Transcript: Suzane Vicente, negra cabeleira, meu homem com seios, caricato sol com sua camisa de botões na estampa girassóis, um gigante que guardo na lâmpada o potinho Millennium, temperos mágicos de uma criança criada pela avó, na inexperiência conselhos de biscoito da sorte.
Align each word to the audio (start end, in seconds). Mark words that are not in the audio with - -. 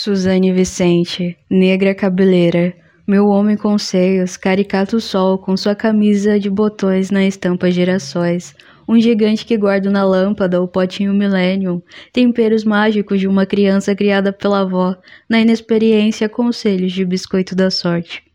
Suzane 0.00 0.52
Vicente, 0.52 1.36
negra 1.50 1.92
cabeleira, 1.92 2.72
meu 3.04 3.26
homem 3.26 3.56
com 3.56 3.76
seios, 3.76 4.36
caricato 4.36 5.00
sol 5.00 5.38
com 5.38 5.56
sua 5.56 5.74
camisa 5.74 6.38
de 6.38 6.48
botões 6.48 7.10
na 7.10 7.26
estampa 7.26 7.68
girassóis, 7.68 8.54
um 8.88 9.00
gigante 9.00 9.44
que 9.44 9.56
guardo 9.56 9.90
na 9.90 10.04
lâmpada 10.04 10.62
o 10.62 10.68
potinho 10.68 11.12
Millennium, 11.12 11.82
temperos 12.12 12.62
mágicos 12.62 13.18
de 13.18 13.26
uma 13.26 13.44
criança 13.44 13.92
criada 13.92 14.32
pela 14.32 14.60
avó, 14.60 14.94
na 15.28 15.40
inexperiência 15.40 16.28
conselhos 16.28 16.92
de 16.92 17.04
biscoito 17.04 17.56
da 17.56 17.68
sorte. 17.68 18.27